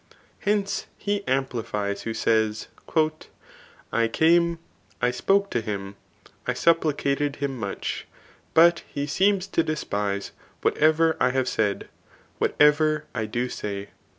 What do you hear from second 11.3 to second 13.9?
said, whatever I do say."